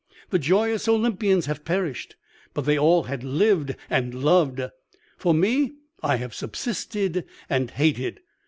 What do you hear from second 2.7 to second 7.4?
all had lived and loved. For me, I have subsisted